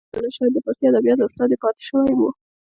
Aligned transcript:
استاد 0.09 0.21
یې 0.21 0.23
باله 0.23 0.33
شاید 0.35 0.51
د 0.55 0.57
فارسي 0.65 0.83
ادبیاتو 0.87 1.27
استاد 1.27 1.49
یې 1.53 1.57
پاته 1.63 1.81
شوی 1.87 2.13
و 2.15 2.21